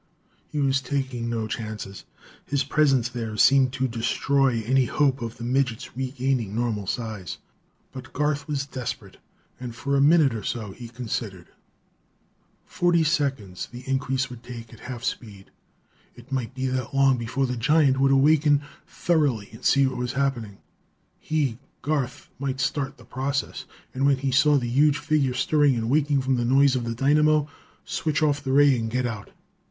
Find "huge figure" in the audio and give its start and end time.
24.67-25.35